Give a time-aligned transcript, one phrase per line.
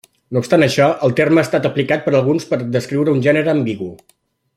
[0.35, 3.91] No obstant això, el terme ha estat aplicat per alguns per descriure un gènere ambigu.